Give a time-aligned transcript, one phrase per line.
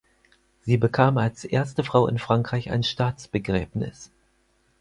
[0.61, 4.09] Sie bekam als erste Frau in Frankreich ein Staatsbegräbnis.